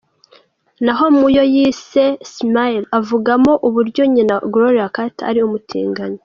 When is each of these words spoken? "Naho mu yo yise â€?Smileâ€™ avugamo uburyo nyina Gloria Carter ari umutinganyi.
"Naho 0.85 1.05
mu 1.17 1.27
yo 1.35 1.43
yise 1.53 2.05
â€?Smileâ€™ 2.23 2.83
avugamo 2.99 3.51
uburyo 3.67 4.03
nyina 4.13 4.35
Gloria 4.53 4.87
Carter 4.95 5.25
ari 5.29 5.39
umutinganyi. 5.47 6.19